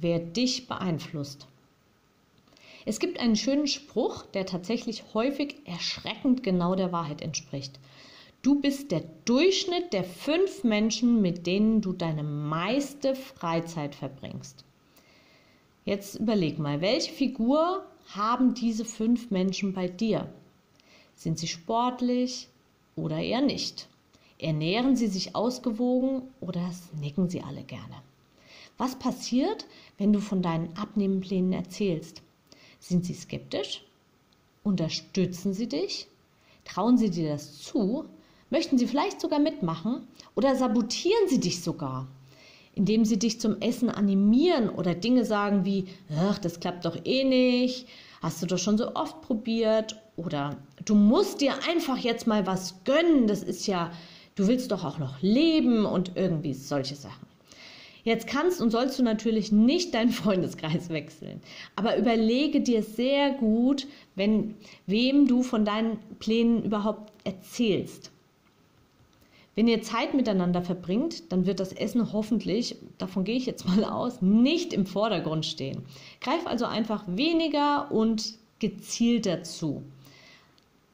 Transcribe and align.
wer 0.00 0.18
dich 0.18 0.68
beeinflusst. 0.68 1.46
Es 2.84 3.00
gibt 3.00 3.18
einen 3.18 3.36
schönen 3.36 3.66
Spruch, 3.66 4.26
der 4.26 4.46
tatsächlich 4.46 5.02
häufig 5.12 5.56
erschreckend 5.64 6.42
genau 6.42 6.76
der 6.76 6.92
Wahrheit 6.92 7.20
entspricht. 7.20 7.80
Du 8.42 8.60
bist 8.60 8.92
der 8.92 9.02
Durchschnitt 9.24 9.92
der 9.92 10.04
fünf 10.04 10.62
Menschen, 10.62 11.20
mit 11.20 11.48
denen 11.48 11.80
du 11.80 11.92
deine 11.92 12.22
meiste 12.22 13.16
Freizeit 13.16 13.96
verbringst. 13.96 14.64
Jetzt 15.84 16.14
überleg 16.16 16.58
mal, 16.58 16.80
welche 16.80 17.12
Figur 17.12 17.84
haben 18.14 18.54
diese 18.54 18.84
fünf 18.84 19.30
Menschen 19.30 19.72
bei 19.72 19.88
dir? 19.88 20.32
Sind 21.16 21.38
sie 21.38 21.48
sportlich 21.48 22.48
oder 22.94 23.18
eher 23.18 23.40
nicht? 23.40 23.88
Ernähren 24.38 24.94
sie 24.94 25.08
sich 25.08 25.34
ausgewogen 25.34 26.22
oder 26.40 26.70
snacken 26.72 27.28
sie 27.28 27.42
alle 27.42 27.64
gerne? 27.64 27.96
Was 28.78 28.98
passiert, 28.98 29.66
wenn 29.96 30.12
du 30.12 30.20
von 30.20 30.42
deinen 30.42 30.76
Abnehmenplänen 30.76 31.52
erzählst? 31.52 32.22
Sind 32.78 33.06
sie 33.06 33.14
skeptisch? 33.14 33.82
Unterstützen 34.64 35.54
sie 35.54 35.68
dich? 35.68 36.08
Trauen 36.64 36.98
sie 36.98 37.10
dir 37.10 37.30
das 37.30 37.62
zu? 37.62 38.04
Möchten 38.50 38.76
sie 38.76 38.86
vielleicht 38.86 39.20
sogar 39.20 39.38
mitmachen? 39.38 40.06
Oder 40.34 40.56
sabotieren 40.56 41.28
sie 41.28 41.40
dich 41.40 41.62
sogar? 41.62 42.06
Indem 42.74 43.06
sie 43.06 43.18
dich 43.18 43.40
zum 43.40 43.60
Essen 43.62 43.88
animieren 43.88 44.68
oder 44.68 44.94
Dinge 44.94 45.24
sagen 45.24 45.64
wie, 45.64 45.86
ach, 46.14 46.38
das 46.38 46.60
klappt 46.60 46.84
doch 46.84 46.98
eh 47.04 47.24
nicht, 47.24 47.88
hast 48.20 48.42
du 48.42 48.46
doch 48.46 48.58
schon 48.58 48.76
so 48.76 48.94
oft 48.94 49.22
probiert 49.22 49.96
oder 50.16 50.58
du 50.84 50.94
musst 50.94 51.40
dir 51.40 51.54
einfach 51.66 51.96
jetzt 51.96 52.26
mal 52.26 52.46
was 52.46 52.84
gönnen, 52.84 53.26
das 53.26 53.42
ist 53.42 53.66
ja, 53.66 53.90
du 54.34 54.46
willst 54.46 54.70
doch 54.70 54.84
auch 54.84 54.98
noch 54.98 55.22
leben 55.22 55.86
und 55.86 56.12
irgendwie 56.16 56.52
solche 56.52 56.96
Sachen. 56.96 57.26
Jetzt 58.06 58.28
kannst 58.28 58.60
und 58.60 58.70
sollst 58.70 59.00
du 59.00 59.02
natürlich 59.02 59.50
nicht 59.50 59.92
deinen 59.92 60.12
Freundeskreis 60.12 60.90
wechseln, 60.90 61.40
aber 61.74 61.96
überlege 61.96 62.60
dir 62.60 62.84
sehr 62.84 63.32
gut, 63.32 63.88
wenn, 64.14 64.54
wem 64.86 65.26
du 65.26 65.42
von 65.42 65.64
deinen 65.64 65.98
Plänen 66.20 66.62
überhaupt 66.62 67.12
erzählst. 67.24 68.12
Wenn 69.56 69.66
ihr 69.66 69.82
Zeit 69.82 70.14
miteinander 70.14 70.62
verbringt, 70.62 71.32
dann 71.32 71.46
wird 71.46 71.58
das 71.58 71.72
Essen 71.72 72.12
hoffentlich, 72.12 72.76
davon 72.98 73.24
gehe 73.24 73.34
ich 73.34 73.44
jetzt 73.44 73.66
mal 73.66 73.82
aus, 73.82 74.22
nicht 74.22 74.72
im 74.72 74.86
Vordergrund 74.86 75.44
stehen. 75.44 75.82
Greif 76.20 76.46
also 76.46 76.64
einfach 76.64 77.02
weniger 77.08 77.90
und 77.90 78.34
gezielter 78.60 79.42
zu 79.42 79.82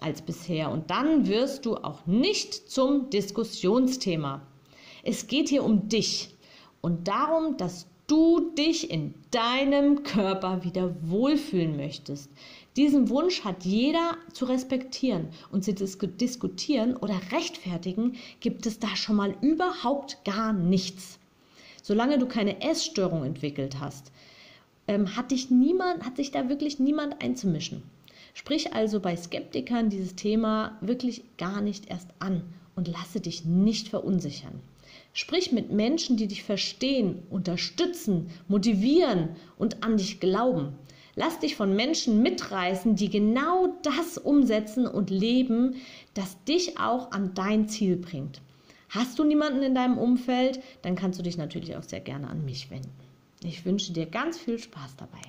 als 0.00 0.22
bisher 0.22 0.70
und 0.70 0.90
dann 0.90 1.26
wirst 1.26 1.66
du 1.66 1.76
auch 1.76 2.06
nicht 2.06 2.54
zum 2.70 3.10
Diskussionsthema. 3.10 4.40
Es 5.02 5.26
geht 5.26 5.50
hier 5.50 5.64
um 5.64 5.90
dich 5.90 6.33
und 6.84 7.08
darum, 7.08 7.56
dass 7.56 7.86
du 8.08 8.50
dich 8.58 8.90
in 8.90 9.14
deinem 9.30 10.02
Körper 10.02 10.64
wieder 10.64 10.94
wohlfühlen 11.00 11.78
möchtest. 11.78 12.30
Diesen 12.76 13.08
Wunsch 13.08 13.42
hat 13.42 13.64
jeder 13.64 14.18
zu 14.34 14.44
respektieren 14.44 15.28
und 15.50 15.64
zu 15.64 15.72
diskutieren 15.72 16.94
oder 16.94 17.18
rechtfertigen 17.32 18.16
gibt 18.40 18.66
es 18.66 18.80
da 18.80 18.96
schon 18.96 19.16
mal 19.16 19.34
überhaupt 19.40 20.22
gar 20.26 20.52
nichts. 20.52 21.18
Solange 21.82 22.18
du 22.18 22.26
keine 22.26 22.60
Essstörung 22.60 23.24
entwickelt 23.24 23.80
hast, 23.80 24.12
ähm, 24.86 25.16
hat, 25.16 25.30
dich 25.30 25.50
niemand, 25.50 26.04
hat 26.04 26.16
sich 26.16 26.32
da 26.32 26.50
wirklich 26.50 26.78
niemand 26.80 27.22
einzumischen. 27.22 27.82
Sprich 28.34 28.74
also 28.74 29.00
bei 29.00 29.16
Skeptikern 29.16 29.88
dieses 29.88 30.16
Thema 30.16 30.76
wirklich 30.82 31.22
gar 31.38 31.62
nicht 31.62 31.88
erst 31.88 32.10
an 32.18 32.42
und 32.76 32.88
lasse 32.88 33.20
dich 33.20 33.46
nicht 33.46 33.88
verunsichern. 33.88 34.60
Sprich 35.16 35.52
mit 35.52 35.70
Menschen, 35.70 36.16
die 36.16 36.26
dich 36.26 36.42
verstehen, 36.42 37.22
unterstützen, 37.30 38.30
motivieren 38.48 39.30
und 39.56 39.84
an 39.84 39.96
dich 39.96 40.18
glauben. 40.18 40.74
Lass 41.14 41.38
dich 41.38 41.54
von 41.54 41.76
Menschen 41.76 42.20
mitreißen, 42.20 42.96
die 42.96 43.08
genau 43.08 43.68
das 43.84 44.18
umsetzen 44.18 44.88
und 44.88 45.10
leben, 45.10 45.76
das 46.14 46.42
dich 46.42 46.80
auch 46.80 47.12
an 47.12 47.32
dein 47.34 47.68
Ziel 47.68 47.96
bringt. 47.96 48.42
Hast 48.88 49.20
du 49.20 49.24
niemanden 49.24 49.62
in 49.62 49.76
deinem 49.76 49.98
Umfeld, 49.98 50.60
dann 50.82 50.96
kannst 50.96 51.20
du 51.20 51.22
dich 51.22 51.36
natürlich 51.36 51.76
auch 51.76 51.84
sehr 51.84 52.00
gerne 52.00 52.28
an 52.28 52.44
mich 52.44 52.70
wenden. 52.70 52.90
Ich 53.44 53.64
wünsche 53.64 53.92
dir 53.92 54.06
ganz 54.06 54.36
viel 54.36 54.58
Spaß 54.58 54.96
dabei. 54.96 55.22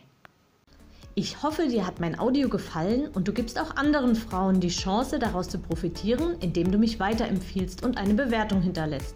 Ich 1.17 1.43
hoffe, 1.43 1.67
dir 1.67 1.85
hat 1.87 1.99
mein 1.99 2.19
Audio 2.19 2.49
gefallen 2.49 3.07
und 3.13 3.27
du 3.27 3.33
gibst 3.33 3.59
auch 3.59 3.75
anderen 3.77 4.15
Frauen 4.15 4.59
die 4.59 4.67
Chance, 4.67 5.17
daraus 5.17 5.47
zu 5.47 5.59
profitieren, 5.59 6.35
indem 6.41 6.71
du 6.71 6.77
mich 6.77 6.99
weiterempfiehlst 6.99 7.85
und 7.85 7.97
eine 7.97 8.15
Bewertung 8.15 8.61
hinterlässt. 8.61 9.15